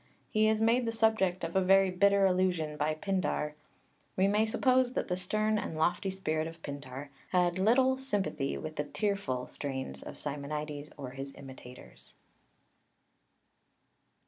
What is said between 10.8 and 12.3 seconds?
or his imitators.